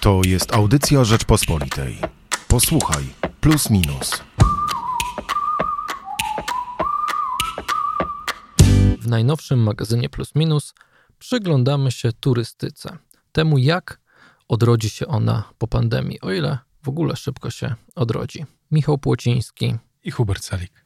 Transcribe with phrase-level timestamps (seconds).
[0.00, 1.98] To jest audycja Rzeczpospolitej.
[2.48, 3.04] Posłuchaj,
[3.40, 4.10] plus minus.
[8.98, 10.74] W najnowszym magazynie Plus Minus
[11.18, 12.98] przyglądamy się turystyce.
[13.32, 14.00] Temu, jak
[14.48, 18.46] odrodzi się ona po pandemii, o ile w ogóle szybko się odrodzi.
[18.70, 19.74] Michał Płociński
[20.04, 20.79] i Hubert Salik.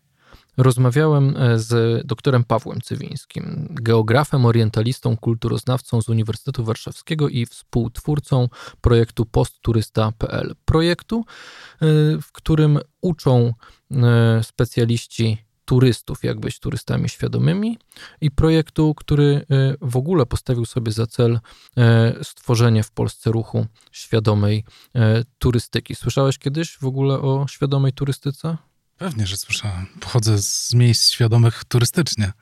[0.57, 8.49] Rozmawiałem e, z doktorem Pawłem Cywińskim, geografem, orientalistą, kulturoznawcą z Uniwersytetu Warszawskiego i współtwórcą
[8.81, 10.55] projektu postturysta.pl.
[10.65, 11.87] Projektu, e,
[12.23, 13.53] w którym uczą
[13.91, 17.79] e, specjaliści turystów, jak być turystami świadomymi,
[18.21, 19.47] i projektu, który
[19.81, 21.41] w ogóle postawił sobie za cel
[22.23, 24.65] stworzenie w Polsce ruchu świadomej
[25.39, 25.95] turystyki.
[25.95, 28.57] Słyszałeś kiedyś w ogóle o świadomej turystyce?
[28.99, 29.87] Pewnie, że słyszałem.
[30.01, 32.33] Pochodzę z miejsc świadomych turystycznie.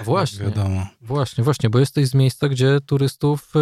[0.00, 0.44] A właśnie.
[0.44, 0.86] Wiadomo.
[1.00, 3.52] Właśnie, właśnie, bo jesteś z miejsca, gdzie turystów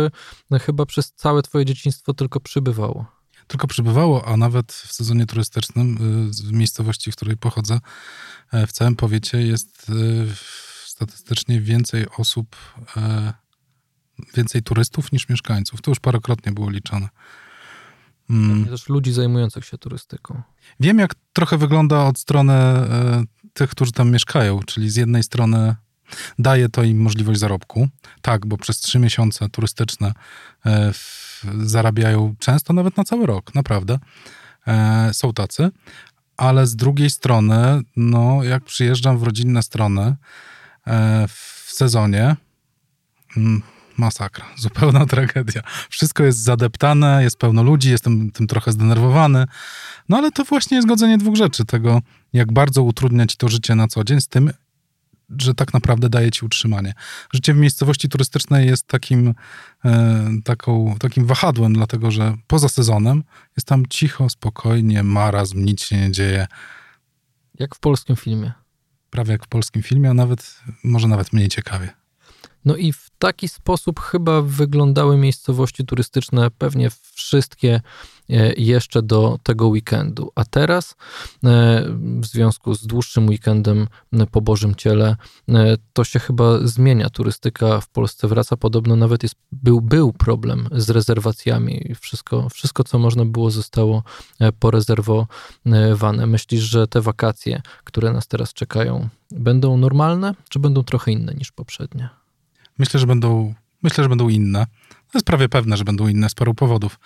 [0.51, 3.07] no, chyba przez całe twoje dzieciństwo tylko przybywało.
[3.47, 5.97] Tylko przybywało, a nawet w sezonie turystycznym
[6.29, 7.81] y, w miejscowości, w której pochodzę,
[8.53, 9.93] e, w całym powiecie jest
[10.87, 12.57] statystycznie więcej osób,
[14.35, 15.83] więcej turystów niż mieszkańców.
[15.83, 17.09] To już parokrotnie było liczone.
[18.31, 18.65] Mm.
[18.67, 20.43] Też ludzi zajmujących się turystyką.
[20.81, 25.77] Wiem, jak trochę wygląda od strony e, tych, którzy tam mieszkają, czyli z jednej strony
[26.39, 27.89] daje to im możliwość zarobku.
[28.23, 30.13] Tak, bo przez trzy miesiące turystyczne
[30.67, 30.93] e,
[31.63, 33.99] zarabiają często nawet na cały rok, naprawdę.
[34.67, 35.71] E, są tacy.
[36.37, 40.17] Ale z drugiej strony, no, jak przyjeżdżam w rodzinne strony
[41.29, 42.37] w sezonie,
[43.37, 43.63] mm,
[43.99, 45.63] masakra, zupełna tragedia.
[45.91, 49.47] Wszystko jest zadeptane, jest pełno ludzi, jestem tym trochę zdenerwowany.
[50.09, 51.65] No ale to właśnie jest godzenie dwóch rzeczy.
[51.65, 54.53] Tego, jak bardzo utrudnia ci to życie na co dzień, z tym,
[55.39, 56.95] że tak naprawdę daje ci utrzymanie.
[57.33, 59.35] Życie w miejscowości turystycznej jest takim,
[59.85, 63.25] e, taką, takim wahadłem, dlatego że poza sezonem
[63.57, 66.47] jest tam cicho, spokojnie, marazm, nic się nie dzieje.
[67.59, 68.53] Jak w polskim filmie.
[69.11, 72.04] Prawie jak w polskim filmie, a nawet, może nawet mniej ciekawie.
[72.65, 77.81] No i w taki sposób chyba wyglądały miejscowości turystyczne, pewnie wszystkie
[78.31, 80.33] e, jeszcze do tego weekendu.
[80.35, 80.97] A teraz,
[81.45, 81.85] e,
[82.21, 83.89] w związku z dłuższym weekendem
[84.31, 85.17] po Bożym Ciele,
[85.49, 87.11] e, to się chyba zmienia.
[87.11, 88.57] Turystyka w Polsce wraca.
[88.57, 91.95] Podobno nawet jest, był, był problem z rezerwacjami.
[92.01, 94.03] Wszystko, wszystko, co można było, zostało
[94.59, 96.27] porezerwowane.
[96.27, 101.53] Myślisz, że te wakacje, które nas teraz czekają, będą normalne, czy będą trochę inne niż
[101.53, 102.24] poprzednie?
[102.79, 104.67] Myślę, że będą, myślę, że będą inne.
[105.15, 106.99] To jest prawie pewne, że będą inne z paru powodów.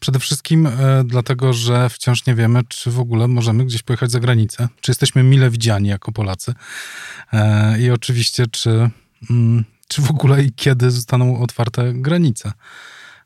[0.00, 4.20] Przede wszystkim e, dlatego, że wciąż nie wiemy, czy w ogóle możemy gdzieś pojechać za
[4.20, 6.54] granicę, czy jesteśmy mile widziani jako Polacy
[7.32, 8.90] e, i oczywiście, czy,
[9.30, 12.52] mm, czy w ogóle i kiedy zostaną otwarte granice.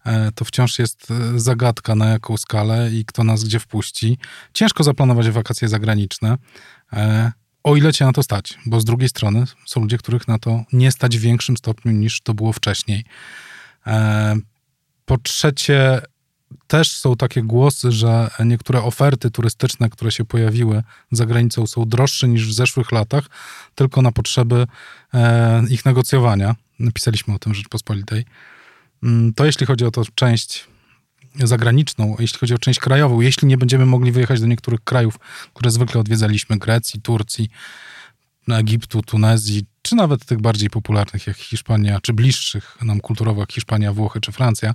[0.04, 4.18] E, to wciąż jest zagadka, na jaką skalę i kto nas gdzie wpuści.
[4.52, 6.36] Ciężko zaplanować wakacje zagraniczne.
[7.66, 10.64] O ile cię na to stać, bo z drugiej strony są ludzie, których na to
[10.72, 13.04] nie stać w większym stopniu niż to było wcześniej.
[13.86, 14.36] E,
[15.04, 16.00] po trzecie,
[16.66, 20.82] też są takie głosy, że niektóre oferty turystyczne, które się pojawiły
[21.12, 23.26] za granicą, są droższe niż w zeszłych latach,
[23.74, 24.66] tylko na potrzeby
[25.14, 26.54] e, ich negocjowania.
[26.78, 28.24] Napisaliśmy o tym w Rzeczpospolitej.
[29.02, 30.68] Mm, to jeśli chodzi o tą część
[31.38, 35.18] zagraniczną, jeśli chodzi o część krajową, jeśli nie będziemy mogli wyjechać do niektórych krajów,
[35.54, 37.50] które zwykle odwiedzaliśmy, Grecji, Turcji,
[38.48, 43.92] Egiptu, Tunezji, czy nawet tych bardziej popularnych jak Hiszpania, czy bliższych nam kulturowo jak Hiszpania,
[43.92, 44.74] Włochy czy Francja,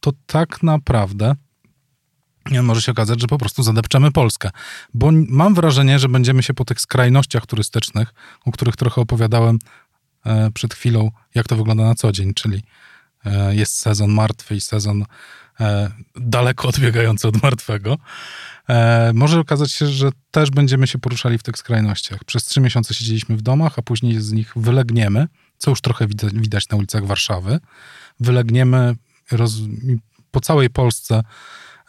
[0.00, 1.34] to tak naprawdę
[2.62, 4.50] może się okazać, że po prostu zadepczemy Polskę.
[4.94, 8.14] Bo mam wrażenie, że będziemy się po tych skrajnościach turystycznych,
[8.44, 9.58] o których trochę opowiadałem
[10.26, 12.62] e, przed chwilą, jak to wygląda na co dzień, czyli
[13.50, 15.04] jest sezon martwy i sezon
[15.60, 17.98] E, daleko odbiegający od martwego,
[18.68, 22.24] e, może okazać się, że też będziemy się poruszali w tych skrajnościach.
[22.24, 25.28] Przez trzy miesiące siedzieliśmy w domach, a później z nich wylegniemy,
[25.58, 27.58] co już trochę widać na ulicach Warszawy.
[28.20, 28.94] Wylegniemy
[29.30, 29.52] roz,
[30.30, 31.22] po całej Polsce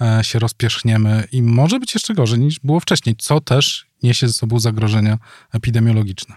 [0.02, 4.34] e, się rozpierzchniemy i może być jeszcze gorzej niż było wcześniej, co też niesie ze
[4.34, 5.18] sobą zagrożenia
[5.54, 6.36] epidemiologiczne.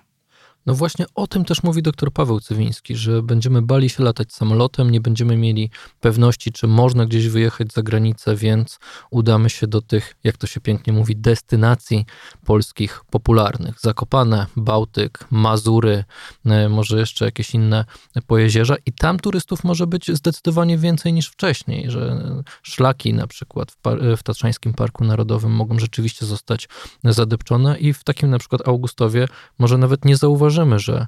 [0.67, 4.91] No właśnie o tym też mówi dr Paweł Cywiński, że będziemy bali się latać samolotem,
[4.91, 5.71] nie będziemy mieli
[6.01, 8.79] pewności, czy można gdzieś wyjechać za granicę, więc
[9.11, 12.07] udamy się do tych, jak to się pięknie mówi, destynacji
[12.45, 13.81] polskich popularnych.
[13.81, 16.05] Zakopane, Bałtyk, Mazury,
[16.47, 17.85] e, może jeszcze jakieś inne
[18.27, 23.77] pojezierza i tam turystów może być zdecydowanie więcej niż wcześniej, że szlaki na przykład w,
[24.17, 26.69] w Tatrzańskim Parku Narodowym mogą rzeczywiście zostać
[27.05, 29.29] zadepczone i w takim na przykład Augustowie
[29.59, 31.07] może nawet nie zauważyć zauważymy, że,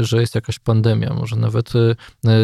[0.00, 1.72] że jest jakaś pandemia, może nawet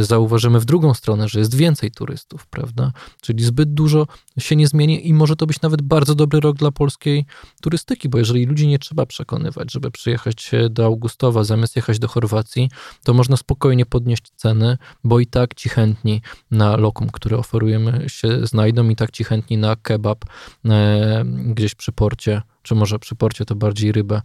[0.00, 2.93] zauważymy w drugą stronę, że jest więcej turystów, prawda?
[3.20, 4.06] Czyli zbyt dużo
[4.38, 7.26] się nie zmieni i może to być nawet bardzo dobry rok dla polskiej
[7.61, 12.70] turystyki, bo jeżeli ludzi nie trzeba przekonywać, żeby przyjechać do Augustowa zamiast jechać do Chorwacji,
[13.05, 18.47] to można spokojnie podnieść ceny, bo i tak ci chętni na lokum, które oferujemy się
[18.47, 20.25] znajdą i tak ci chętni na kebab
[20.64, 24.22] e, gdzieś przy porcie, czy może przy porcie to bardziej rybę,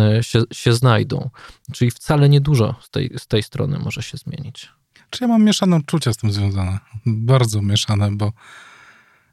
[0.00, 1.30] e, się, się znajdą.
[1.72, 4.68] Czyli wcale niedużo z tej, z tej strony może się zmienić.
[5.10, 6.78] Czy ja mam mieszane uczucia z tym związane?
[7.06, 8.32] Bardzo mieszane, bo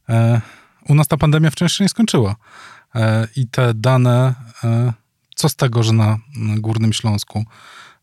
[0.10, 0.42] e,
[0.90, 2.36] u nas ta pandemia wciąż się nie skończyła.
[2.96, 4.94] E, I te dane, e,
[5.36, 6.18] co z tego, że na
[6.58, 7.46] Górnym Śląsku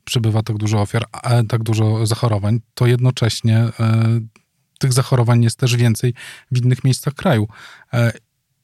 [0.05, 1.05] przybywa tak dużo ofiar,
[1.49, 3.73] tak dużo zachorowań, to jednocześnie e,
[4.79, 6.15] tych zachorowań jest też więcej
[6.51, 7.49] w innych miejscach kraju.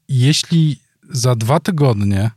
[0.08, 0.80] Jeśli
[1.12, 2.30] za dwa tygodnie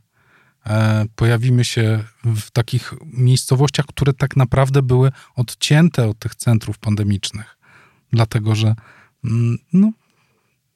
[1.16, 7.56] pojawimy się w takich miejscowościach, które tak naprawdę były odcięte od tych centrów pandemicznych,
[8.12, 8.74] dlatego że
[9.24, 9.90] mm, no,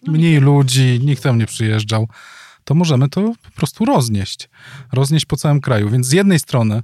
[0.07, 2.09] mniej ludzi, nikt tam nie przyjeżdżał,
[2.65, 4.49] to możemy to po prostu roznieść.
[4.93, 5.91] Roznieść po całym kraju.
[5.91, 6.83] Więc z jednej strony,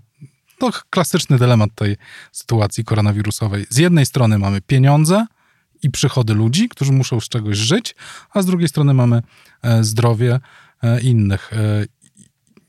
[0.58, 1.96] to klasyczny dylemat tej
[2.32, 3.66] sytuacji koronawirusowej.
[3.70, 5.26] Z jednej strony mamy pieniądze
[5.82, 7.94] i przychody ludzi, którzy muszą z czegoś żyć,
[8.30, 9.22] a z drugiej strony mamy
[9.62, 10.40] e, zdrowie e,
[11.02, 11.52] innych.
[11.52, 11.84] E,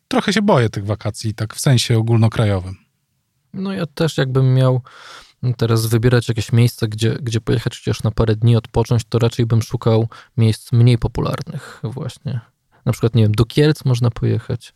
[0.07, 2.75] trochę się boję tych wakacji, tak w sensie ogólnokrajowym.
[3.53, 4.81] No ja też jakbym miał
[5.57, 9.61] teraz wybierać jakieś miejsce, gdzie, gdzie pojechać chociaż na parę dni odpocząć, to raczej bym
[9.61, 12.41] szukał miejsc mniej popularnych właśnie
[12.87, 14.73] na przykład, nie wiem, do Kielc można pojechać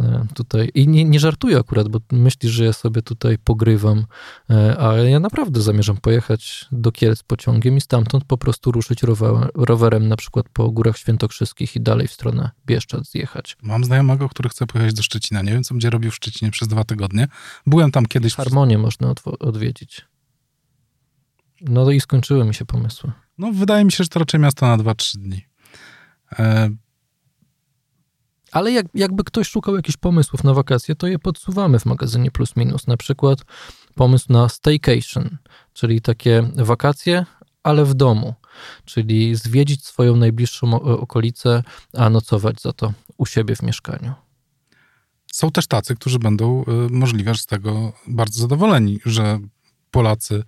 [0.00, 0.70] e, tutaj.
[0.74, 4.06] I nie, nie żartuję akurat, bo myślisz, że ja sobie tutaj pogrywam,
[4.50, 9.48] e, ale ja naprawdę zamierzam pojechać do Kielc pociągiem i stamtąd po prostu ruszyć rowerem,
[9.54, 13.56] rowerem na przykład po Górach Świętokrzyskich i dalej w stronę Bieszczad zjechać.
[13.62, 15.42] Mam znajomego, który chce pojechać do Szczecina.
[15.42, 17.28] Nie wiem, co będzie robił w Szczecinie przez dwa tygodnie.
[17.66, 18.34] Byłem tam kiedyś.
[18.34, 20.04] Harmonię można odwiedzić.
[21.60, 23.12] No i skończyły mi się pomysły.
[23.38, 25.44] No, wydaje mi się, że to raczej miasto na 2-3 dni.
[26.38, 26.70] E,
[28.54, 32.56] ale jak, jakby ktoś szukał jakichś pomysłów na wakacje, to je podsuwamy w magazynie Plus
[32.56, 32.86] Minus.
[32.86, 33.38] Na przykład
[33.94, 35.36] pomysł na staycation,
[35.72, 37.26] czyli takie wakacje,
[37.62, 38.34] ale w domu,
[38.84, 41.62] czyli zwiedzić swoją najbliższą okolicę,
[41.92, 44.12] a nocować za to u siebie w mieszkaniu.
[45.32, 49.38] Są też tacy, którzy będą y, możliwe z tego bardzo zadowoleni, że
[49.90, 50.44] Polacy,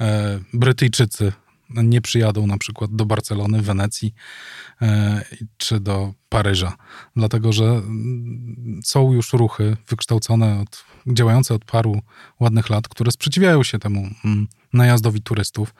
[0.00, 1.32] e, Brytyjczycy
[1.70, 4.14] nie przyjadą na przykład do Barcelony, Wenecji
[4.82, 5.24] e,
[5.56, 6.76] czy do Paryża,
[7.16, 10.84] dlatego że mm, są już ruchy wykształcone, od,
[11.14, 12.02] działające od paru
[12.40, 15.74] ładnych lat, które sprzeciwiają się temu mm, najazdowi turystów.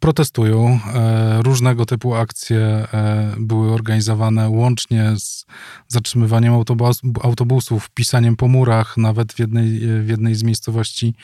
[0.00, 0.80] Protestują.
[0.94, 5.46] E, różnego typu akcje e, były organizowane łącznie z
[5.88, 11.14] zatrzymywaniem autobus, autobusów, pisaniem po murach, nawet w jednej, w jednej z miejscowości,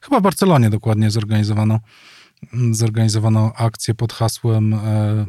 [0.00, 1.80] chyba w Barcelonie dokładnie zorganizowano
[2.70, 5.26] zorganizowano akcję pod hasłem e,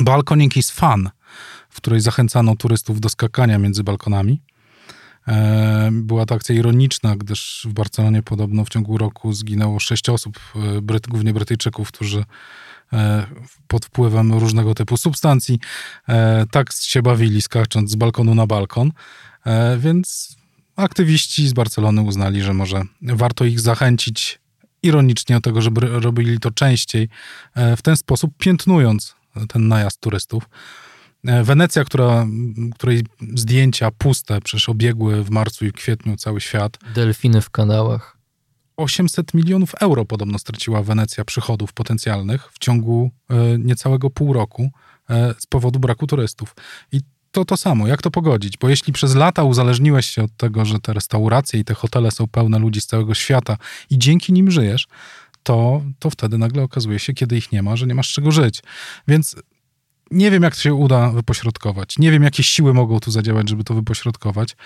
[0.00, 1.10] Balkoning is fun,
[1.70, 4.42] w której zachęcano turystów do skakania między balkonami.
[5.28, 10.38] E, była to akcja ironiczna, gdyż w Barcelonie podobno w ciągu roku zginęło sześć osób,
[10.56, 12.24] e, Bryt, głównie Brytyjczyków, którzy
[13.68, 15.58] pod wpływem różnego typu substancji
[16.50, 18.92] tak się bawili, skacząc z balkonu na balkon.
[19.78, 20.36] Więc
[20.76, 24.38] aktywiści z Barcelony uznali, że może warto ich zachęcić
[24.86, 27.08] ironicznie o tego, żeby robili to częściej,
[27.54, 29.14] e, w ten sposób piętnując
[29.48, 30.48] ten najazd turystów.
[31.24, 32.26] E, Wenecja, która,
[32.74, 36.78] której zdjęcia puste przecież obiegły w marcu i kwietniu cały świat.
[36.94, 38.16] Delfiny w kanałach.
[38.76, 44.70] 800 milionów euro podobno straciła Wenecja przychodów potencjalnych w ciągu e, niecałego pół roku
[45.38, 46.54] z powodu braku turystów.
[46.92, 47.00] I
[47.36, 47.86] to to samo.
[47.86, 48.58] Jak to pogodzić?
[48.58, 52.26] Bo jeśli przez lata uzależniłeś się od tego, że te restauracje i te hotele są
[52.26, 53.56] pełne ludzi z całego świata
[53.90, 54.86] i dzięki nim żyjesz,
[55.42, 58.62] to, to wtedy nagle okazuje się, kiedy ich nie ma, że nie masz czego żyć.
[59.08, 59.36] Więc
[60.10, 61.98] nie wiem, jak to się uda wypośrodkować.
[61.98, 64.56] Nie wiem, jakie siły mogą tu zadziałać, żeby to wypośrodkować.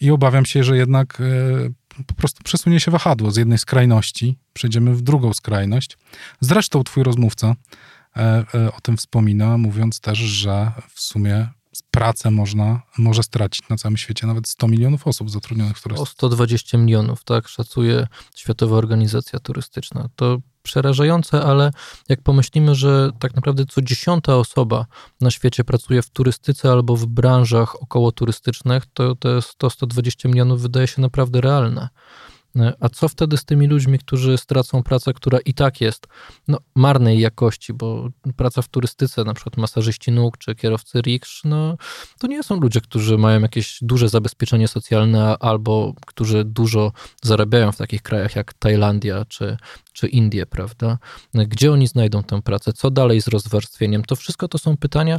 [0.00, 4.94] I obawiam się, że jednak e, po prostu przesunie się wahadło z jednej skrajności, przejdziemy
[4.94, 5.98] w drugą skrajność.
[6.40, 7.54] Zresztą twój rozmówca
[8.16, 11.48] e, e, o tym wspomina, mówiąc też, że w sumie
[11.90, 16.02] pracę można, może stracić na całym świecie nawet 100 milionów osób zatrudnionych w turystyce.
[16.02, 18.06] O 120 milionów, tak, szacuje
[18.36, 20.08] Światowa Organizacja Turystyczna.
[20.16, 21.70] To przerażające, ale
[22.08, 24.86] jak pomyślimy, że tak naprawdę co dziesiąta osoba
[25.20, 30.86] na świecie pracuje w turystyce albo w branżach około turystycznych, to to 100-120 milionów wydaje
[30.86, 31.88] się naprawdę realne.
[32.80, 36.06] A co wtedy z tymi ludźmi, którzy stracą pracę, która i tak jest
[36.48, 41.76] no, marnej jakości, bo praca w turystyce, na przykład masażyści nóg czy kierowcy riksz, no,
[42.18, 46.92] to nie są ludzie, którzy mają jakieś duże zabezpieczenie socjalne albo którzy dużo
[47.22, 49.56] zarabiają w takich krajach jak Tajlandia czy,
[49.92, 50.98] czy Indie, prawda?
[51.34, 52.72] Gdzie oni znajdą tę pracę?
[52.72, 54.04] Co dalej z rozwarstwieniem?
[54.04, 55.18] To wszystko to są pytania,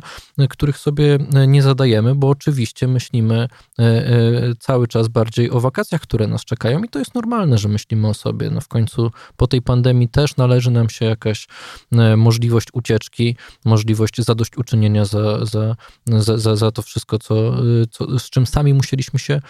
[0.50, 3.48] których sobie nie zadajemy, bo oczywiście myślimy
[3.80, 7.21] e, e, cały czas bardziej o wakacjach, które nas czekają i to jest normalne,
[7.58, 8.50] że myślimy o sobie.
[8.50, 11.48] No w końcu po tej pandemii też należy nam się jakaś
[11.92, 13.36] e, możliwość ucieczki,
[13.66, 15.76] możliwość zadośćuczynienia za, za,
[16.06, 17.56] za, za, za to wszystko, co,
[17.92, 19.42] co, z czym sami musieliśmy się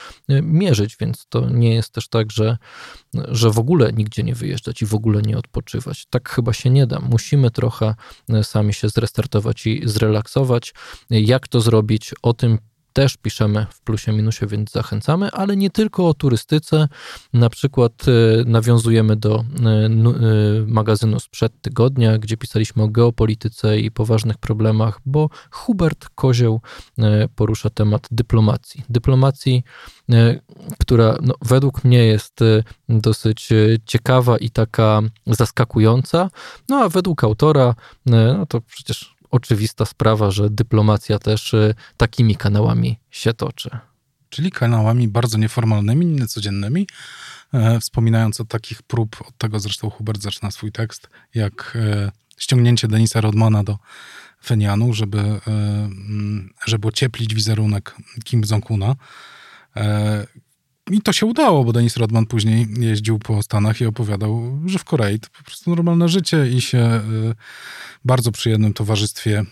[0.43, 2.57] mierzyć, więc to nie jest też tak, że,
[3.13, 6.05] że w ogóle nigdzie nie wyjeżdżać i w ogóle nie odpoczywać.
[6.09, 6.99] Tak chyba się nie da.
[6.99, 7.95] Musimy trochę
[8.43, 10.73] sami się zrestartować i zrelaksować.
[11.09, 12.13] Jak to zrobić?
[12.21, 12.57] O tym
[12.93, 16.87] też piszemy w plusie minusie, więc zachęcamy, ale nie tylko o turystyce.
[17.33, 18.11] Na przykład e,
[18.45, 19.89] nawiązujemy do e, e,
[20.67, 26.61] magazynu sprzed tygodnia, gdzie pisaliśmy o geopolityce i poważnych problemach, bo Hubert Kozioł
[27.35, 28.83] porusza temat dyplomacji.
[28.89, 29.63] Dyplomacji,
[30.79, 32.39] która no, według mnie jest
[32.89, 33.49] dosyć
[33.85, 36.29] ciekawa i taka zaskakująca,
[36.69, 42.99] no a według autora, no to przecież oczywista sprawa, że dyplomacja też y, takimi kanałami
[43.11, 43.69] się toczy.
[44.29, 46.87] Czyli kanałami bardzo nieformalnymi, niecodziennymi.
[47.53, 52.87] E, wspominając o takich prób, od tego zresztą Hubert zaczyna swój tekst, jak e, ściągnięcie
[52.87, 53.77] Denisa Rodmana do
[54.43, 55.39] Fenianu, żeby, e,
[56.65, 58.95] żeby ocieplić wizerunek Kim Jong-una.
[60.91, 64.83] I to się udało, bo Denis Rodman później jeździł po Stanach i opowiadał, że w
[64.83, 67.33] Korei to po prostu normalne życie i się w
[68.05, 69.43] bardzo przyjemnym towarzystwie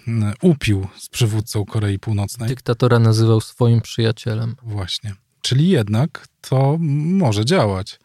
[0.42, 2.50] upił z przywódcą Korei Północnej.
[2.50, 4.56] Dyktatora nazywał swoim przyjacielem.
[4.64, 5.14] Właśnie.
[5.42, 8.00] Czyli jednak to może działać.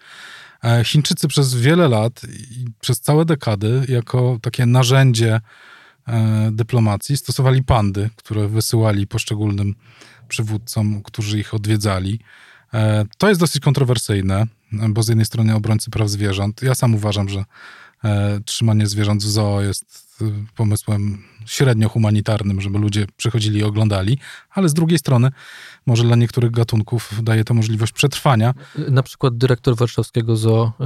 [0.65, 5.41] E, Chińczycy przez wiele lat i przez całe dekady jako takie narzędzie
[6.09, 9.75] e, dyplomacji stosowali pandy, które wysyłali poszczególnym
[10.29, 12.21] przywódcom, którzy ich odwiedzali.
[12.75, 16.63] E, to jest dosyć kontrowersyjne, bo z jednej strony obrońcy praw zwierząt.
[16.63, 17.45] Ja sam uważam, że
[18.05, 20.25] e, trzymanie zwierząt w zoo jest e,
[20.57, 24.19] pomysłem średnio humanitarnym, żeby ludzie przychodzili i oglądali,
[24.51, 25.31] ale z drugiej strony
[25.87, 28.55] może dla niektórych gatunków daje to możliwość przetrwania.
[28.89, 30.85] Na przykład dyrektor warszawskiego zoo y,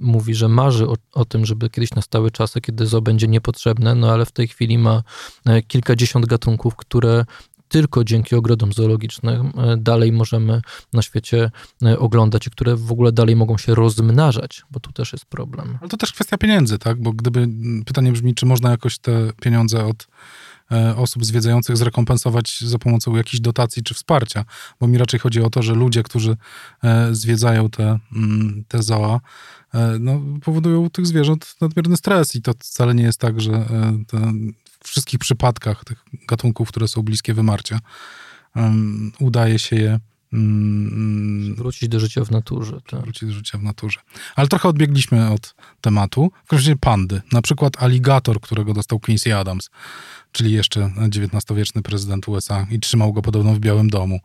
[0.00, 4.12] mówi, że marzy o, o, tym, żeby kiedyś nastały czasy, kiedy zoo będzie niepotrzebne, no
[4.12, 5.02] ale w tej chwili ma
[5.68, 7.24] kilkadziesiąt gatunków, które
[7.70, 10.62] tylko dzięki ogrodom zoologicznym e, dalej możemy
[10.92, 11.50] na świecie
[11.82, 15.78] e, oglądać i które w ogóle dalej mogą się rozmnażać, bo tu też jest problem.
[15.80, 17.02] Ale to też kwestia pieniędzy, tak?
[17.02, 17.48] Bo gdyby
[17.86, 20.08] pytanie brzmi, czy można jakoś te pieniądze od
[20.72, 24.44] e, osób zwiedzających zrekompensować za pomocą jakichś dotacji czy wsparcia,
[24.80, 26.36] bo mi raczej chodzi o to, że ludzie, którzy
[27.12, 29.20] zwiedzają te, mm, te zoa,
[30.00, 33.66] no, powodują u tych zwierząt nadmierny stres i to wcale nie jest tak, że
[34.06, 34.32] te
[34.84, 37.78] wszystkich przypadkach tych gatunków, które są bliskie wymarcia,
[38.56, 39.98] um, udaje się je
[40.32, 42.80] um, wrócić do życia w naturze.
[42.90, 43.00] Tak.
[43.00, 44.00] Wrócić do życia w naturze.
[44.36, 46.32] Ale trochę odbiegliśmy od tematu.
[46.44, 47.22] W każdym razie pandy.
[47.32, 49.70] Na przykład aligator, którego dostał Quincy Adams,
[50.32, 54.20] czyli jeszcze XIX-wieczny prezydent USA i trzymał go podobno w Białym Domu.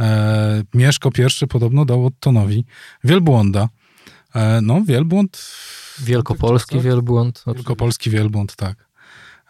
[0.00, 1.10] E, Mieszko
[1.42, 2.64] I podobno dał Ottonowi
[3.04, 3.68] wielbłąda.
[4.34, 5.48] E, no, wielbłąd...
[6.00, 7.44] Wielkopolski wielbłąd.
[7.46, 8.87] Wielkopolski wielbłąd, tak.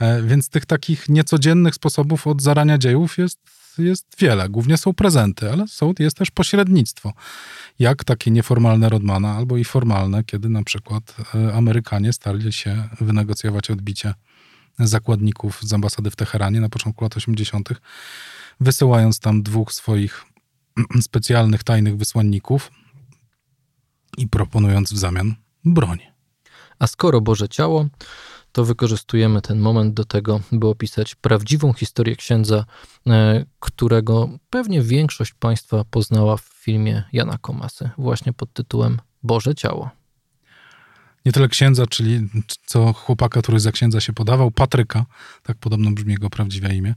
[0.00, 3.38] E, więc tych takich niecodziennych sposobów od zarania dziejów jest,
[3.78, 4.48] jest wiele.
[4.48, 7.12] Głównie są prezenty, ale są, jest też pośrednictwo.
[7.78, 13.70] Jak takie nieformalne Rodmana, albo i formalne, kiedy na przykład e, Amerykanie starali się wynegocjować
[13.70, 14.14] odbicie
[14.78, 17.68] zakładników z ambasady w Teheranie na początku lat 80.,
[18.60, 20.24] wysyłając tam dwóch swoich
[21.00, 22.70] specjalnych, tajnych wysłanników
[24.18, 25.98] i proponując w zamian broń.
[26.78, 27.86] A skoro Boże Ciało,
[28.58, 32.64] to wykorzystujemy ten moment do tego, by opisać prawdziwą historię księdza,
[33.06, 39.90] e, którego pewnie większość Państwa poznała w filmie Jana Komasy, właśnie pod tytułem Boże Ciało.
[41.26, 42.28] Nie tyle księdza, czyli
[42.66, 45.06] co chłopaka, który za księdza się podawał, Patryka,
[45.42, 46.94] tak podobno brzmi jego prawdziwe imię,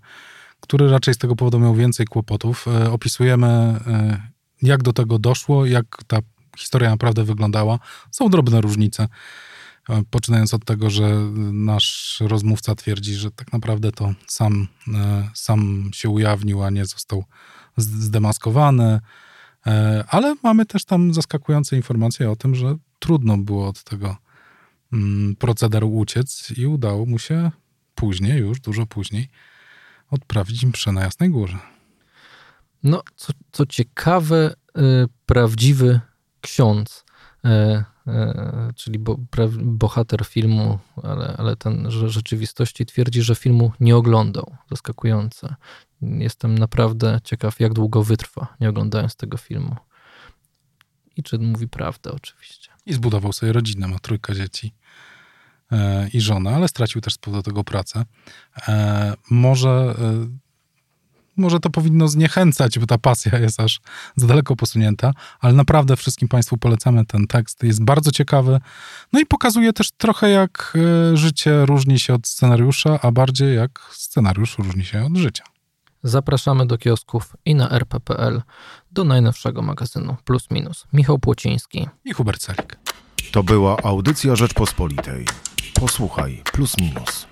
[0.60, 2.68] który raczej z tego powodu miał więcej kłopotów.
[2.68, 4.22] E, opisujemy, e,
[4.62, 6.20] jak do tego doszło, jak ta
[6.58, 7.80] historia naprawdę wyglądała.
[8.12, 9.08] Są drobne różnice.
[10.10, 11.16] Poczynając od tego, że
[11.54, 17.24] nasz rozmówca twierdzi, że tak naprawdę to sam, e, sam się ujawnił, a nie został
[17.78, 19.00] zdemaskowany.
[19.68, 24.18] E, ale mamy też tam zaskakujące informacje o tym, że trudno było od tego
[24.94, 27.52] mm, procederu uciec i udało mu się
[27.96, 29.30] później, już dużo później,
[30.10, 31.58] odprawić mszę na Jasnej Górze.
[32.84, 34.82] No, co, co ciekawe, y,
[35.26, 36.00] prawdziwy
[36.42, 37.06] ksiądz
[37.46, 37.84] e,
[38.76, 39.18] czyli bo,
[39.62, 44.56] bohater filmu, ale, ale ten rzeczywistości twierdzi, że filmu nie oglądał.
[44.70, 45.56] Zaskakujące.
[46.02, 49.76] Jestem naprawdę ciekaw, jak długo wytrwa, nie oglądając tego filmu.
[51.18, 52.72] I czy mówi prawdę, oczywiście.
[52.86, 54.74] I zbudował sobie rodzinę, ma trójkę dzieci
[55.72, 58.06] e, i żonę, ale stracił też z powodu tego pracę.
[58.68, 60.28] E, może, e,
[61.38, 63.80] może to powinno zniechęcać, bo ta pasja jest aż
[64.16, 67.64] za daleko posunięta, ale naprawdę wszystkim Państwu polecamy ten tekst.
[67.64, 68.60] Jest bardzo ciekawy.
[69.14, 70.74] No i pokazuje też trochę, jak
[71.12, 75.44] e, życie różni się od scenariusza, a bardziej jak scenariusz różni się od życia.
[76.04, 78.42] Zapraszamy do kiosków i na rp.pl
[78.92, 80.88] do najnowszego magazynu Plus Minus.
[80.94, 82.78] Michał Płociński i Hubert Celik.
[83.32, 85.26] To była audycja Rzeczpospolitej.
[85.74, 87.28] Posłuchaj, plus minus.